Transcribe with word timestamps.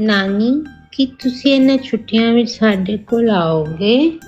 ਨਾਨੀ, 0.00 0.64
ਕੀ 0.92 1.06
ਤੁਸੀਂ 1.06 1.54
ਇਹਨਾਂ 1.54 1.78
ਛੁੱਟੀਆਂ 1.78 2.32
ਵਿੱਚ 2.32 2.50
ਸਾਡੇ 2.50 2.96
ਕੋਲ 2.96 3.30
ਆਓਗੇ? 3.30 4.18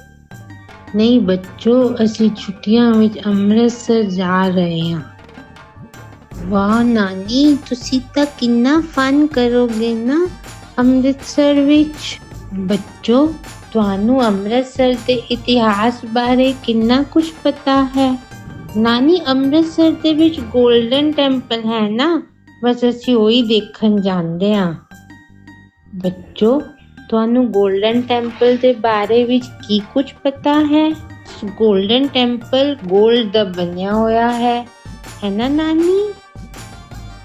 ਨਹੀਂ 0.96 1.20
ਬੱਚੋ, 1.20 1.94
ਅਸੀਂ 2.04 2.30
ਛੁੱਟੀਆਂ 2.30 2.94
ਵਿੱਚ 2.94 3.18
ਅੰਮ੍ਰਿਤਸਰ 3.26 4.02
ਜਾ 4.02 4.48
ਰਹੇ 4.48 4.92
ਹਾਂ। 4.92 5.00
ਵਾਹ 6.46 6.84
ਨਾਨੀ, 6.84 7.58
ਤੁਸੀਂ 7.68 8.00
ਤਾਂ 8.14 8.26
ਕਿੰਨਾ 8.38 8.80
ਫਨ 8.80 9.26
ਕਰੋਗੇ 9.26 9.94
ਨਾ 9.94 10.28
ਅੰਮ੍ਰਿਤਸਰ 10.78 11.60
ਵਿੱਚ। 11.60 12.20
ਬੱਚੋ, 12.54 13.34
ਤੁਹਾਨੂੰ 13.72 14.26
ਅੰਮ੍ਰਿਤਸਰ 14.26 14.94
ਦੇ 15.06 15.12
ਇਤਿਹਾਸ 15.12 16.00
ਬਾਰੇ 16.12 16.54
ਕਿੰਨਾ 16.62 17.02
ਕੁਝ 17.02 17.30
ਪਤਾ 17.44 17.84
ਹੈ? 17.84 18.22
ਨਾਨੀ, 18.76 19.20
ਅੰਮ੍ਰਿਤਸਰ 19.28 19.90
ਦੇ 19.90 20.14
ਵਿੱਚ 20.14 20.38
골ਡਨ 20.38 21.12
ਟੈਂਪਲ 21.12 21.60
ਹੈ 21.60 21.90
ਨਾ? 21.90 22.22
ਬਸ 22.64 22.84
ਅਸੀਂ 22.88 23.16
ਉਹੀ 23.16 23.42
ਦੇਖਣ 23.42 24.00
ਜਾਂਦੇ 24.00 24.54
ਹਾਂ। 24.54 24.74
ਬੱਚੋ, 25.94 26.62
ਤੁਹਾਨੂੰ 27.08 27.44
골ਡਨ 27.44 28.02
ਟੈਂਪਲ 28.02 28.56
ਦੇ 28.56 28.72
ਬਾਰੇ 28.72 29.24
ਵਿੱਚ 29.24 29.44
ਕੀ 29.68 29.78
ਕੁਝ 29.78 30.12
ਪਤਾ 30.24 30.64
ਹੈ? 30.64 30.90
골ਡਨ 31.44 32.08
ਟੈਂਪਲ 32.14 32.76
골ਡ 32.92 33.32
ਦਾ 33.32 33.44
ਬਣਿਆ 33.44 33.94
ਹੋਇਆ 33.94 34.32
ਹੈ 34.32 34.66
ਹੈ 35.24 35.30
ਨਾ 35.30 35.48
ਨਾਨੀ? 35.48 36.12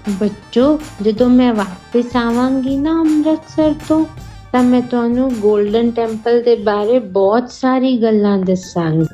ਬੱਚੋ, 0.08 0.80
ਜਦੋਂ 1.02 1.28
ਮੈਂ 1.28 1.54
ਵਾਪਸ 1.54 2.16
ਆਵਾਂਗੀ 2.16 2.76
ਨਾ 2.76 2.90
ਅੰਮ੍ਰਿਤਸਰ 3.00 3.74
ਤੋਂ, 3.88 4.04
ਤਾਂ 4.52 4.62
ਮੈਂ 4.62 4.82
ਤੁਹਾਨੂੰ 4.82 5.32
골ਡਨ 5.46 5.90
ਟੈਂਪਲ 5.90 6.42
ਦੇ 6.42 6.56
ਬਾਰੇ 6.56 6.98
ਬਹੁਤ 6.98 7.50
ਸਾਰੀ 7.50 8.02
ਗੱਲਾਂ 8.02 8.38
ਦੱਸਾਂਗੀ। 8.38 9.06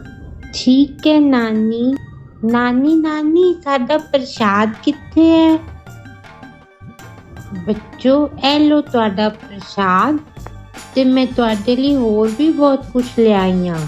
ਠੀਕ 0.54 1.06
ਹੈ 1.06 1.20
ਨਾਨੀ। 1.20 1.94
ਨਾਨੀ 2.44 2.96
ਨਾਨੀ, 2.96 3.54
ਸਾਡਾ 3.64 3.98
ਪ੍ਰਸ਼ਾਦ 3.98 4.70
ਕਿੱਥੇ 4.84 5.30
ਹੈ? 5.30 5.75
ਬੱਚੋ, 7.56 8.30
ਇਹ 8.48 8.60
ਲੋ 8.60 8.80
ਤੁਹਾਡਾ 8.80 9.28
ਪ੍ਰਸ਼ਾਦ 9.28 10.18
ਤੇ 10.94 11.04
ਮੈਂ 11.04 11.26
ਤੁਹਾਡੇ 11.26 11.76
ਲਈ 11.76 11.94
ਹੋਰ 11.96 12.30
ਵੀ 12.38 12.50
ਬਹੁਤ 12.50 12.86
ਕੁਝ 12.92 13.04
ਲਿਆਈਆਂ 13.18 13.78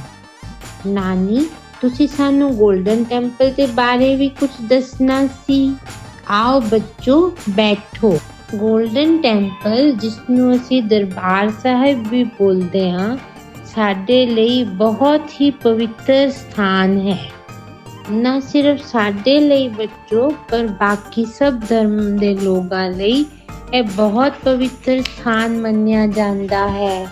ਨਾਨੀ, 0.87 1.47
ਤੁਸੀਂ 1.81 2.09
ਸਾਨੂੰ 2.09 2.51
골ਡਨ 2.51 3.05
ਟੈਂਪਲ 3.05 3.51
ਦੇ 3.51 3.67
ਬਾਰੇ 3.67 4.15
ਵੀ 4.17 4.29
ਕੁਝ 4.29 4.51
ਦੱਸਣਾ 4.63 5.27
ਸੀ? 5.27 5.77
ਆਓ 6.31 6.61
ਬੱਚੋ, 6.61 7.33
ਬੈਠੋ। 7.51 8.19
골ਡਨ 8.57 9.19
ਟੈਂਪਲ 9.23 9.93
ਜਿਸ 9.93 10.19
ਨੂੰ 10.31 10.55
ਅਸੀਂ 10.57 10.83
ਦਰਬਾਰ 10.83 11.51
ਸਾਹਿਬ 11.63 12.09
ਵੀ 12.09 12.25
ਬੋਲਦੇ 12.25 12.91
ਹਾਂ, 12.91 13.17
ਸਾਡੇ 13.75 14.27
ਲਈ 14.27 14.65
ਬਹੁਤ 14.65 15.21
ਹੀ 15.41 15.51
ਪਵਿੱਤਰ 15.51 16.31
ਸਥਾਨ 16.31 16.99
ਹੈ। 17.09 17.19
ਨਾ 18.11 18.41
ਸਿਰਫ 18.41 18.87
ਸਾਡੇ 18.87 19.41
ਲਈ 19.41 19.69
ਬੱਚੋ, 19.69 20.31
ਪਰ 20.51 20.67
ਬਾਕੀ 20.67 21.25
ਸਭ 21.25 21.55
ਧਰਮ 21.69 22.17
ਦੇ 22.17 22.35
ਲੋਕਾਂ 22.35 22.91
ਲਈ 22.91 23.25
ਇਹ 23.75 23.83
ਬਹੁਤ 23.83 24.33
ਪਵਿੱਤਰ 24.45 25.03
ਸਥਾਨ 25.03 25.61
ਮੰਨਿਆ 25.61 26.07
ਜਾਂਦਾ 26.07 26.69
ਹੈ। 26.69 27.09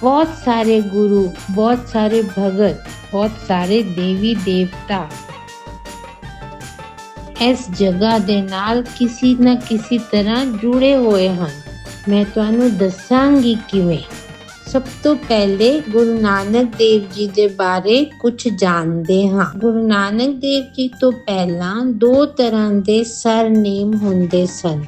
ਬਹੁਤ 0.00 0.28
ਸਾਰੇ 0.44 0.80
ਗੁਰੂ, 0.80 1.32
ਬਹੁਤ 1.50 1.78
ਸਾਰੇ 1.92 2.22
ਭਗਤ, 2.22 2.76
ਬਹੁਤ 3.12 3.30
ਸਾਰੇ 3.48 3.82
ਦੇਵੀ 3.82 4.34
ਦੇਵਤਾ 4.34 5.08
ਇਸ 7.40 7.58
ਜਗ੍ਹਾ 7.78 8.18
ਦੇ 8.18 8.42
ਨਾਲ 8.42 8.82
ਕਿਸੇ 8.82 9.36
ਨਾ 9.40 9.54
ਕਿਸੇ 9.54 9.98
ਤਰ੍ਹਾਂ 9.98 10.46
ਜੁੜੇ 10.46 10.96
ਹੋਏ 10.96 11.28
ਹਨ। 11.28 11.50
ਮੈਂ 12.08 12.24
ਤੁਹਾਨੂੰ 12.24 12.76
ਦੱਸਾਂਗੀ 12.76 13.56
ਕਿਵੇਂ। 13.68 13.98
ਸਭ 14.66 14.82
ਤੋਂ 15.02 15.16
ਪਹਿਲੇ 15.16 15.82
ਗੁਰੂ 15.90 16.20
ਨਾਨਕ 16.20 16.76
ਦੇਵ 16.76 17.04
ਜੀ 17.12 17.26
ਦੇ 17.26 17.48
ਬਾਰੇ 17.48 18.04
ਕੁਝ 18.04 18.48
ਜਾਣਦੇ 18.48 19.28
ਹਾਂ। 19.28 19.58
ਗੁਰੂ 19.58 19.86
ਨਾਨਕ 19.86 20.36
ਦੇਵ 20.36 20.64
ਜੀ 20.64 20.88
ਤੋਂ 20.88 21.12
ਪਹਿਲਾਂ 21.12 21.86
ਦੋ 21.86 22.26
ਤਰ੍ਹਾਂ 22.26 22.70
ਦੇ 22.70 23.04
ਸਰਨੇਮ 23.04 23.94
ਹੁੰਦੇ 23.94 24.46
ਸਨ। 24.46 24.84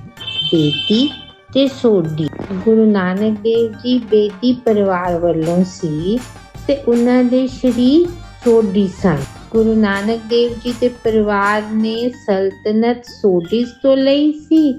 ਬੇਦੀ 0.53 1.09
ਤੇ 1.55 1.67
ਸੋਢੀ। 1.69 2.28
ਗੁਰੂ 2.64 2.84
ਨਾਨਕ 2.91 3.39
ਦੇਵ 3.41 3.73
ਜੀ 3.73 3.98
ਬੇਦੀ 3.98 4.53
ਪਰਿਵਾਰ 4.53 5.19
ਵੱਲੋਂ 5.19 5.64
ਸੀ 5.64 6.19
ਤੇ 6.67 6.77
ਉਹਨਾਂ 6.89 7.23
ਦੇ 7.25 7.47
ਸ਼੍ਰੀ 7.47 8.06
ਸੋਢੀ 8.45 8.86
ਸਨ। 9.02 9.18
ਗੁਰੂ 9.51 9.74
ਨਾਨਕ 9.74 10.20
ਦੇਵ 10.30 10.52
ਜੀ 10.64 10.74
ਦੇ 10.80 10.89
ਪਰਿਵਾਰ 11.05 11.63
ਨੇ 11.73 12.11
ਸਲਤਨਤ 12.27 13.05
ਸੋਢੀ 13.05 13.64
ਤੋਂ 13.83 13.96
ਲਈ 13.96 14.33
ਸੀ 14.33 14.73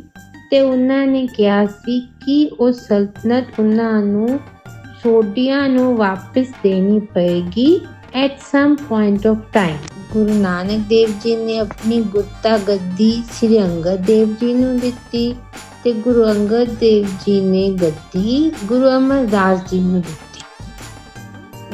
ਤੇ 0.51 0.59
ਉਹਨਾਂ 0.61 1.05
ਨੇ 1.07 1.27
ਕਿਹਾ 1.27 1.65
ਸੀ 1.65 1.99
ਕਿ 2.25 2.49
ਉਹ 2.59 2.71
ਸਲਤਨਤ 2.71 3.59
ਉਹਨਾਂ 3.59 4.01
ਨੂੰ 4.01 4.39
ਸੋਢੀਆਂ 5.03 5.67
ਨੂੰ 5.69 5.95
ਵਾਪਸ 5.97 6.47
ਦੇਣੀ 6.63 6.99
ਪਏਗੀ 7.13 7.79
at 8.13 8.39
some 8.51 8.75
point 8.89 9.27
of 9.27 9.37
time 9.53 9.94
Guru 10.11 10.33
Nanak 10.33 10.79
Dev 10.87 11.09
ji 11.23 11.35
ਨੇ 11.35 11.57
ਆਪਣੀ 11.57 12.01
ਗੁਰਤਾ 12.01 12.57
ਗੱਦੀ 12.57 13.11
ਸ੍ਰੀ 13.33 13.61
ਅੰਗਦ 13.63 14.05
ਦੇਵ 14.05 14.33
ਜੀ 14.33 14.53
ਨੂੰ 14.53 14.79
ਦਿੱਤੀ 14.79 15.35
ਤੇ 15.83 15.91
ਗੁਰੂ 15.93 16.23
ਅੰਗਦ 16.25 16.69
ਦੇਵ 16.69 17.07
ਜੀ 17.25 17.39
ਨੇ 17.41 17.69
ਗੱਦੀ 17.81 18.51
ਗੁਰੂ 18.65 18.89
ਅਮਰਦਾਸ 18.97 19.59
ਜੀ 19.71 19.79
ਨੂੰ 19.79 20.01
ਦਿੱਤੀ। 20.01 20.41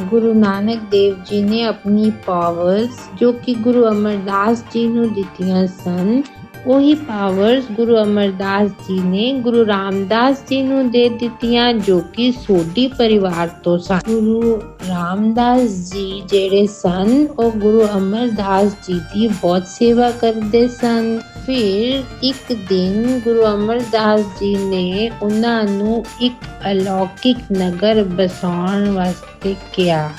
ਗੁਰੂ 0.01 0.33
ਨਾਨਕ 0.33 0.79
ਦੇਵ 0.91 1.15
ਜੀ 1.29 1.41
ਨੇ 1.43 1.63
ਆਪਣੀ 1.63 2.11
ਪਾਵਰਸ 2.25 2.99
ਜੋ 3.15 3.31
ਕਿ 3.31 3.53
ਗੁਰੂ 3.53 3.87
ਅਮਰਦਾਸ 3.87 4.63
ਜੀ 4.73 4.87
ਨੂੰ 4.87 5.13
ਦਿੱਤੀਆਂ 5.13 5.67
ਸਨ 5.67 6.21
ਉਹੀ 6.67 6.93
ਪਾਵਰਸ 6.93 7.63
ਗੁਰੂ 7.71 8.03
ਅਮਰਦਾਸ 8.03 8.69
ਜੀ 8.69 8.99
ਨੇ 8.99 9.33
ਗੁਰੂ 9.33 9.67
ਰਾਮਦਾਸ 9.67 10.43
ਜੀ 10.49 10.61
ਨੂੰ 10.61 10.91
ਦੇ 10.91 11.09
ਦਿੱਤੀਆਂ 11.09 11.73
ਜੋ 11.73 11.99
ਕਿ 11.99 12.31
ਸੋਢੀ 12.31 12.87
ਪਰਿਵਾਰ 12.87 13.47
ਤੋਂ 13.47 13.77
ਸਨ। 13.77 13.99
ਗੁਰੂ 14.07 14.61
ਰਾਮਦਾਸ 14.89 15.69
ਜੀ 15.69 16.21
ਜਿਹੜੇ 16.25 16.67
ਸਨ, 16.67 17.27
ਉਹ 17.39 17.51
ਗੁਰੂ 17.51 17.87
ਅਮਰਦਾਸ 17.97 18.71
ਜੀ 18.87 18.93
ਦੀ 18.93 19.27
ਬਹੁਤ 19.27 19.67
ਸੇਵਾ 19.67 20.11
ਕਰਦੇ 20.11 20.67
ਸਨ। 20.67 21.19
ਫਿਰ 21.45 22.03
ਇੱਕ 22.23 22.53
ਦਿਨ 22.69 23.19
ਗੁਰੂ 23.23 23.45
ਅਮਰਦਾਸ 23.45 24.19
ਜੀ 24.19 24.55
ਨੇ 24.55 25.11
ਉਹਨਾਂ 25.21 25.63
ਨੂੰ 25.63 26.05
ਇੱਕ 26.21 26.45
ਅਲੌਕਿਕ 26.71 27.37
ਨਗਰ 27.57 28.03
ਬਸਾਉਣ 28.03 28.89
ਵਾਸਤੇ 28.89 29.55
ਕਿਹਾ 29.73 30.09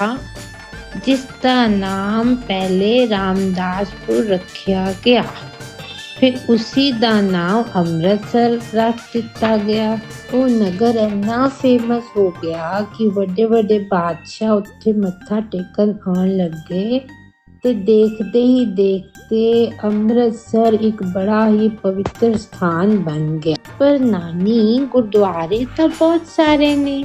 ਜਿਸ 1.07 1.21
ਦਾ 1.43 1.67
ਨਾਮ 1.67 2.35
ਪਹਿਲੇ 2.35 3.09
ਰਾਮਦਾਸਪੁਰ 3.09 4.27
ਰੱਖਿਆ 4.27 4.95
ਗਿਆ। 5.07 5.25
ਫਿਰ 6.23 6.33
ਉਸੇ 6.49 6.93
ਦਾ 6.93 7.21
ਨਾਮ 7.21 7.65
ਅੰਮ੍ਰਿਤਸਰ 7.77 8.59
ਰੱਖ 8.75 8.97
ਦਿੱਤਾ 9.15 9.57
ਗਿਆ। 9.57 9.99
ਉਹ 10.35 10.49
ਨਗਰ 10.49 10.95
ਇੰਨਾ 10.95 11.49
ਫੇਮਸ 11.49 12.03
ਹੋ 12.17 12.31
ਗਿਆ 12.43 12.87
ਕਿ 12.99 13.09
ਵੱਡੇ 13.09 13.45
ਵੱਡੇ 13.45 13.79
ਬਾਦਸ਼ਾਹ 13.79 14.51
ਉੱਥੇ 14.51 14.93
ਮੱਥਾ 14.93 15.41
ਟੇਕਣ 15.41 15.93
ਆਉਣ 16.09 16.37
ਲੱਗੇ 16.37 17.01
ਤੇ 17.65 17.73
ਦੇਖਦੇ 17.75 18.45
ਹੀ 18.45 18.65
ਦੇਖਦੇ 18.65 19.73
ਅੰਮ੍ਰਿਤਸਰ 19.85 20.79
ਇੱਕ 20.81 21.03
ਬੜਾ 21.03 21.49
ਹੀ 21.49 21.69
ਪਵਿੱਤਰ 21.69 22.39
ਸਥਾਨ 22.39 22.97
ਬਣ 22.99 23.37
ਗਿਆ। 23.37 23.57
ਪਰ 23.79 23.99
ਨਾਨੀ, 23.99 24.79
ਗੁਰਦੁਆਰੇ 24.93 25.67
ਤਾਂ 25.77 25.89
ਬਹੁਤ 25.89 26.27
ਸਾਰੇ 26.37 26.75
ਨੇ, 26.77 27.05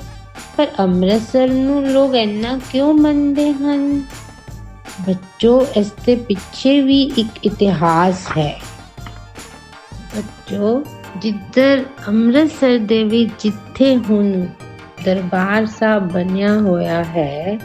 ਪਰ 0.57 0.67
ਅੰਮ੍ਰਿਤਸਰ 0.79 1.49
ਨੂੰ 1.49 1.85
ਲੋਕ 1.87 2.15
ਇੰਨਾ 2.15 2.59
ਕਿਉਂ 2.71 2.93
ਮੰਨਦੇ 2.93 3.51
ਹਨ? 3.53 4.01
ਬੱਚੋ, 5.07 5.65
ਇਸ 5.77 5.91
ਦੇ 6.05 6.15
ਪਿੱਛੇ 6.15 6.81
ਵੀ 6.81 7.01
ਇੱਕ 7.17 7.45
ਇਤਿਹਾਸ 7.45 8.25
ਹੈ। 8.37 8.59
ਬੱਚੋ, 10.15 10.83
ਜਿੱਧਰ 11.17 11.83
ਅੰਮ੍ਰਿਤਸਰ 12.07 12.77
ਦੇ 12.77 13.03
ਵਿੱਚ 13.03 13.31
ਜਿੱਥੇ 13.43 13.95
ਹੁਣ 14.09 14.45
ਦਰਬਾਰ 15.05 15.65
ਸਾਹਿਬ 15.65 16.11
ਬਣਿਆ 16.11 16.53
ਹੋਇਆ 16.59 17.03
ਹੈ, 17.03 17.59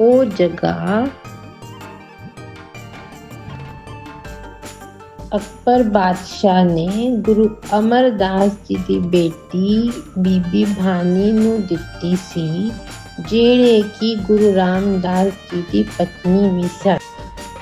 ਉਹ 0.00 0.24
ਜਗ੍ਹਾ 0.24 1.06
ਅਕਬਰ 5.36 5.82
ਬਾਦਸ਼ਾਹ 5.82 6.64
ਨੇ 6.64 7.10
ਗੁਰੂ 7.18 7.48
ਅਮਰਦਾਸ 7.78 8.52
ਜੀ 8.68 8.76
ਦੀ 8.88 8.98
ਬੇਟੀ 8.98 9.92
ਬੀਬੀ 10.18 10.64
ਭਾਨੀ 10.64 11.30
ਨੂੰ 11.32 11.60
ਦਿੱਤੀ 11.62 12.14
ਸੀ, 12.16 12.70
ਜਿਹੜੇ 13.20 13.82
ਕਿ 14.00 14.14
ਗੁਰੂ 14.16 14.54
ਰਾਮਦਾਸ 14.54 15.32
ਜੀ 15.52 15.62
ਦੀ 15.72 15.82
ਪਤਨੀ 15.98 16.48
ਵੀ 16.50 16.68
ਸਨ। 16.82 16.98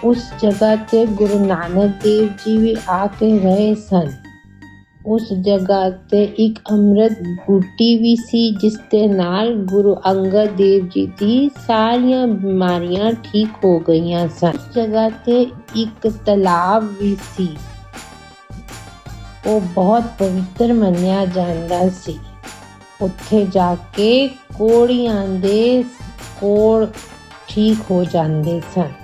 ਉਸ 0.05 0.33
ਜਗ੍ਹਾ 0.43 0.77
ਤੇ 0.77 1.07
ਗੁਰੂ 1.07 1.47
ਨਾਨਕ 1.47 2.03
ਦੇਵ 2.03 2.29
ਜੀ 2.29 2.59
ਵੀ 2.59 2.77
ਆ 2.89 3.07
ਕੇ 3.07 3.39
ਰਹੇ 3.39 3.75
ਸਨ। 3.75 4.13
ਉਸ 5.07 5.33
ਜਗ੍ਹਾ 5.33 5.91
ਤੇ 5.91 6.25
ਇੱਕ 6.25 6.59
ਅੰਮ੍ਰਿਤ 6.71 7.23
ਬੂਟੀ 7.23 7.97
ਵੀ 7.97 8.17
ਸੀ, 8.17 8.50
ਜਿਸ 8.50 8.79
ਦੇ 8.91 9.06
ਨਾਲ 9.06 9.55
ਗੁਰੂ 9.55 9.97
ਅੰਗਦ 10.11 10.50
ਦੇਵ 10.50 10.88
ਜੀ 10.88 11.06
ਦੀ 11.06 11.50
ਸਾਰੀਆਂ 11.67 12.26
ਬਿਮਾਰੀਆਂ 12.26 13.12
ਠੀਕ 13.12 13.49
ਹੋ 13.65 13.79
ਗਈਆਂ 13.79 14.29
ਸਨ। 14.29 14.53
ਜਗ੍ਹਾ 14.75 15.09
ਤੇ 15.09 15.47
ਇੱਕ 15.76 16.09
ਤਲਾਬ 16.26 16.85
ਵੀ 17.00 17.17
ਸੀ। 17.37 17.49
ਉਹ 19.47 19.61
ਬਹੁਤ 19.61 20.03
ਪਵਿੱਤਰ 20.19 20.73
ਮੰਨਿਆ 20.73 21.25
ਜਾਂਦਾ 21.25 21.88
ਸੀ। 21.88 22.19
ਉੱਥੇ 23.00 23.47
ਜਾ 23.53 23.75
ਕੇ 23.75 24.29
ਕੋੜੀਆਂ 24.29 25.29
ਦੇ 25.29 25.85
ਕੋੜ 26.41 26.87
ਠੀਕ 27.49 27.79
ਹੋ 27.91 28.05
ਜਾਂਦੇ 28.05 28.61
ਸਨ। 28.75 29.01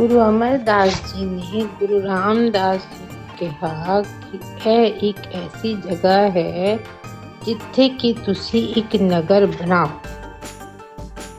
ਗੁਰੂ 0.00 0.20
ਅਮਰਦਾਸ 0.20 0.88
ਜੀ 0.88 1.24
ਨੇ 1.24 1.66
ਗੁਰੂ 1.80 2.02
ਰਾਮਦਾਸ 2.02 2.80
ਜੀ 2.80 3.16
ਕਿਹਾ 3.38 4.02
ਕਿ 4.02 4.38
ਇਹ 4.70 4.92
ਇੱਕ 5.10 5.18
ਐਸੀ 5.18 5.74
ਜਗ੍ਹਾ 5.74 6.30
ਹੈ 6.30 6.78
ਜਿੱਥੇ 7.44 7.88
ਕਿ 7.88 8.12
ਤੁਸੀਂ 8.12 8.74
ਇੱਕ 8.74 8.96
ਨਗਰ 8.96 9.46
ਬਣਾਓ। 9.46 9.88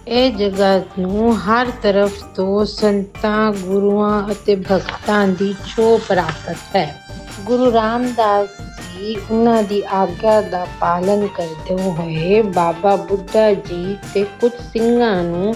ਇਹ 0.07 0.31
ਜਗ੍ਹਾ 0.31 0.81
ਨੂੰ 0.99 1.37
ਹਰ 1.37 1.71
ਤਰਫ 1.83 2.23
ਤੋਂ 2.23 2.65
ਸੰਤਾਂ, 2.65 3.51
ਗੁਰੂਆਂ 3.51 4.31
ਅਤੇ 4.31 4.55
ਭਗਤਾਂ 4.55 5.27
ਦੀ 5.27 5.55
ਛੋ 5.67 5.97
ਪ੍ਰਾਪਤ 6.07 6.75
ਹੈ। 6.75 7.01
ਗੁਰੂ 7.45 7.71
ਰਾਮਦਾਸ 7.71 8.49
ਜੀ 8.61 8.91
ਜੀ 8.97 9.15
ਉਹਨਾਂ 9.31 9.63
ਦੀ 9.63 9.83
ਆਗਿਆ 9.91 10.41
ਦਾ 10.41 10.67
ਪਾਲਨ 10.79 11.27
ਕਰਦੇ 11.27 11.83
ਹੋਏ 11.83 12.41
ਬਾਬਾ 12.41 12.95
ਬੁੱਢਾ 12.95 13.53
ਜੀ 13.53 13.97
ਤੇ 14.13 14.23
ਕੁਝ 14.23 14.51
ਸਿੰਘਾਂ 14.51 15.23
ਨੂੰ 15.23 15.55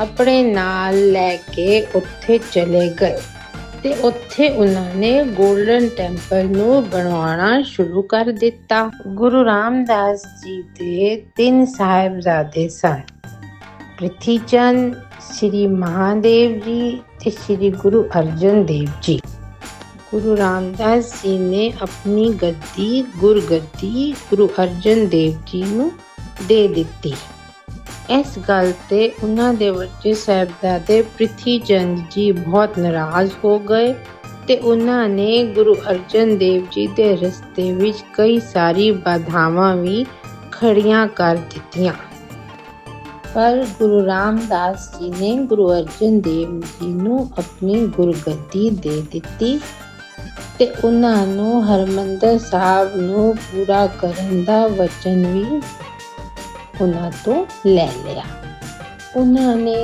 ਆਪਣੇ 0.00 0.42
ਨਾਲ 0.42 1.10
ਲੈ 1.12 1.36
ਕੇ 1.36 1.86
ਉੱਥੇ 1.94 2.38
ਚਲੇ 2.52 2.88
ਗਏ 3.00 3.18
ਤੇ 3.82 3.94
ਉੱਥੇ 3.94 4.48
ਉਹਨਾਂ 4.48 4.94
ਨੇ 4.94 5.20
골ਡਨ 5.20 5.88
ਟੈਂਪਲ 5.88 6.46
ਨੂੰ 6.46 6.88
ਬਣਾਉਣਾ 6.88 7.62
ਸ਼ੁਰੂ 7.62 8.02
ਕਰ 8.02 8.24
ਦਿੱਤਾ। 8.24 8.90
ਗੁਰੂ 9.06 9.44
ਰਾਮਦਾਸ 9.44 10.22
ਜੀ 10.22 10.62
ਦੇ 10.62 11.22
ਤਿੰਨ 11.36 11.64
ਸਾਹਿਬਜ਼ਾਦੇ 11.66 12.68
ਸਨ। 12.68 13.00
ਪ੍ਰਿਥੀ 13.98 14.38
ਚੰਦ 14.38 14.94
ਸ੍ਰੀ 15.32 15.66
ਮਹਾਦੇਵ 15.66 16.58
ਜੀ 16.58 17.00
ਤੇ 17.24 17.30
ਸ੍ਰੀ 17.30 17.70
ਗੁਰੂ 17.70 18.04
ਅਰਜਨ 18.18 18.64
ਦੇਵ 18.64 18.88
ਜੀ। 19.02 19.20
ਗੁਰੂ 20.10 20.36
ਰਾਮਦਾਸ 20.36 21.12
ਜੀ 21.22 21.38
ਨੇ 21.38 21.72
ਆਪਣੀ 21.82 22.28
ਗੱਦੀ, 22.42 23.04
ਗੁਰਗੱਦੀ 23.16 24.14
ਗੁਰੂ 24.30 24.48
ਅਰਜਨ 24.62 25.06
ਦੇਵ 25.08 25.32
ਜੀ 25.46 25.62
ਨੂੰ 25.62 25.92
ਦੇ 26.48 26.68
ਦਿੱਤੀ। 26.68 27.14
ਇਸ 28.10 28.38
ਗੱਲ 28.48 28.72
ਤੇ 28.90 29.12
ਉਹਨਾਂ 29.22 29.54
ਦੇ 29.54 29.70
ਵੱਡੇ 29.70 30.14
ਸਾਹਿਬਜ਼ਾਦੇ 30.14 31.02
ਪ੍ਰਿਥੀ 31.02 31.58
ਚੰਦ 31.58 31.98
ਜੀ 32.10 32.32
ਬਹੁਤ 32.32 32.78
ਨਾਰਾਜ਼ 32.78 33.30
ਹੋ 33.44 33.58
ਗਏ 33.58 33.94
ਤੇ 34.48 34.56
ਉਹਨਾਂ 34.56 35.08
ਨੇ 35.08 35.44
ਗੁਰੂ 35.44 35.74
ਅਰਜਨ 35.90 36.38
ਦੇਵ 36.38 36.66
ਜੀ 36.70 36.86
ਦੇ 36.86 37.16
ਰਸਤੇ 37.16 37.72
ਵਿੱਚ 37.72 37.98
ਕਈ 38.14 38.40
ਸਾਰੀ 38.40 38.90
ਬਾਧਾਵਾਂ 38.90 39.76
ਵੀ 39.76 40.06
ਖੜੀਆਂ 40.52 41.06
ਕਰ 41.08 41.36
ਦਿੱਤੀਆਂ। 41.36 41.92
ਪਰ 43.34 43.66
ਗੁਰੂ 43.78 44.06
ਰਾਮਦਾਸ 44.06 44.98
ਜੀ 44.98 45.10
ਨੇ 45.20 45.44
ਗੁਰੂ 45.44 45.72
ਅਰਜਨ 45.72 46.20
ਦੇਵ 46.20 46.60
ਜੀ 46.60 46.86
ਨੂੰ 46.86 47.30
ਆਪਣੀ 47.38 47.86
ਗੁਰਗੱਦੀ 47.86 48.70
ਦੇ 48.70 49.02
ਦਿੱਤੀ 49.12 49.60
ਤੇ 50.58 50.68
ਉਹਨਾਂ 50.84 51.26
ਨੂੰ 51.26 51.66
ਹਰਮੰਦਰ 51.66 52.38
ਸਾਹਿਬ 52.38 52.96
ਨੂੰ 52.96 53.36
ਪੂਰਾ 53.36 53.86
ਕਰਨ 53.86 54.44
ਦਾ 54.44 54.66
ਵਚਨ 54.66 55.26
ਵੀ 55.26 55.60
ਉਹਨਾਂ 56.80 57.10
ਤੋਂ 57.24 57.46
ਲੈ 57.66 57.88
ਲਿਆ। 58.04 58.22
ਉਹਨਾਂ 59.16 59.56
ਨੇ 59.56 59.76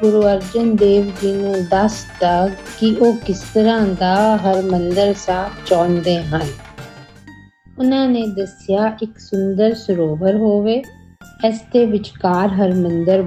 ਗੁਰੂ 0.00 0.22
ਅਰਜਨ 0.22 0.76
ਦੇਵ 0.76 1.10
ਜੀ 1.22 1.32
ਨੂੰ 1.32 1.54
ਦੱਸਤਾ 1.70 2.48
ਕਿ 2.48 2.96
ਉਹ 3.00 3.16
ਕਿਸ 3.16 3.44
ਤਰ੍ਹਾਂ 3.54 3.86
ਦਾ 3.86 4.36
ਹਰਮੰਦਰ 4.36 5.14
ਸਾਹਿਬ 5.14 5.52
ਚਾਹੁੰਦੇ 5.66 6.22
ਹਨ। 6.22 6.48
ਉਹਨਾਂ 7.78 8.08
ਨੇ 8.08 8.26
ਦੱਸਿਆ, 8.26 8.96
ਇੱਕ 9.02 9.18
ਸੁੰਦਰ 9.18 9.74
ਸਰੋਵਰ 9.74 10.36
ਹੋਵੇ, 10.36 10.82
ਇਸ 11.46 11.60
ਦੇ 11.72 11.86
ਵਿਚਕਾਰ 11.86 12.48
ਹਰਮੰਦਰ 12.48 13.24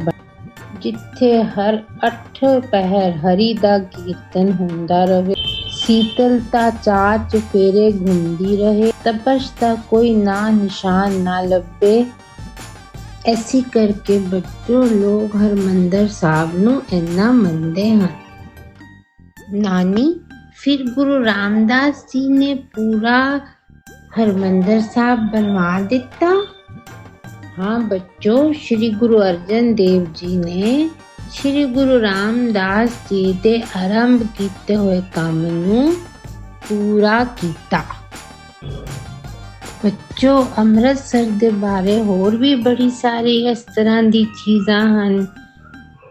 ਜਿੱਥੇ 0.82 1.44
ਹਰ 1.44 1.84
8 2.06 2.60
ਪਹਿਰ 2.72 3.12
ਹਰੀ 3.12 3.54
ਦਾ 3.54 3.78
ਕੀਰਤਨ 3.80 4.52
ਹੁੰਦਾ 4.52 5.06
ਰਹੇ। 5.06 5.34
ਸੀਤਲਤਾ 5.86 6.70
ਚਾਰ 6.70 7.20
ਚਫੇਰੇ 7.30 7.92
ਘੁੰਮਦੀ 7.92 8.58
ਰਹੇ, 8.58 8.92
ਤਪਸ਼ 9.04 9.52
ਦਾ 9.62 9.76
ਕੋਈ 9.90 10.14
ਨਾ 10.16 10.50
ਨਿਸ਼ਾਨ 10.50 11.12
ਨਾ 11.12 11.42
ਲੱਭੇ। 11.42 12.06
ਐਸੀ 13.28 13.62
ਕਰਕੇ 13.62 14.18
ਬੱਚੋ 14.20 14.84
ਲੋਕ 14.84 15.36
ਹਰਮੰਦਰ 15.36 16.08
ਸਾਹਿਬ 16.08 16.58
ਨੂੰ 16.60 16.82
ਇੰਨਾ 16.94 17.32
ਮੰਨਦੇ 17.32 17.90
ਹਨ। 17.92 18.08
ਨਾਨੀ, 19.54 20.20
ਫਿਰ 20.56 20.84
ਗੁਰੂ 20.96 21.26
ਰਾਮਦਾਸ 21.26 22.04
ਜੀ 22.04 22.28
ਨੇ 22.28 22.54
ਪੂਰਾ 22.54 23.38
ਹਰਮੰਦਰ 24.20 24.82
ਸਾਹਿਬ 24.82 25.20
ਬਣਵਾ 25.32 25.82
ਦਿੱਤਾ? 25.82 26.32
ਹਾਂ 27.60 27.80
ਬੱਚੋ, 27.80 28.54
ਸ੍ਰੀ 28.54 28.90
ਗੁਰੂ 28.90 29.22
ਅਰਜਨ 29.22 29.76
ਦੇਵ 29.76 30.06
ਜੀ 30.16 30.38
ਨੇ 30.38 30.90
ਸ੍ਰੀ 31.32 31.66
ਗੁਰੂ 31.66 32.02
ਰਾਮਦਾਸ 32.02 32.90
ਜੀ 32.90 33.34
ਦੇ 33.44 33.62
ਆਰੰਭ 33.78 34.24
ਕੀਤੇ 34.38 34.76
ਹੋਏ 34.76 35.02
ਕੰਮ 35.16 35.46
ਨੂੰ 35.46 35.96
ਪੂਰਾ 36.70 37.24
ਕੀਤਾ। 37.24 37.84
ਬੱਚੋ, 39.86 40.46
ਅੰਮ੍ਰਿਤਸਰ 40.58 41.26
ਦੇ 41.26 41.50
ਬਾਰੇ 41.50 42.00
ਹੋਰ 42.04 42.36
ਵੀ 42.36 42.56
ਬੜੀ 42.56 42.90
ਸਾਰੀ 42.90 43.36
ਇਸ 43.48 43.62
ਤਰ੍ਹਾਂ 43.76 44.04
ਦੀ 44.04 44.24
ਚੀਜ਼ਾਂ 44.24 44.82
ਹਨ, 44.88 45.26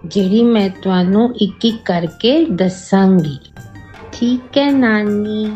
ਜਿਹੜੀ 0.07 0.43
ਮੈਂ 0.43 0.69
ਤੁਹਾਨੂੰ 0.83 1.35
ਇੱਕ 1.37 1.65
ਇੱਕ 1.65 1.83
ਕਰਕੇ 1.85 2.45
ਦੱਸਾਂਗੀ। 2.45 3.39
ਠੀਕ 4.13 4.59
ਹੈ, 4.59 4.71
ਨਾਨੀ? 4.71 5.51